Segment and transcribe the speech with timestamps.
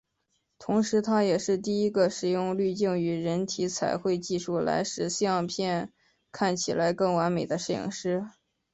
[0.57, 5.93] 同时他也是第一个使用滤镜与人体彩绘技术来使相片
[6.31, 8.25] 看起来更完美的摄影师。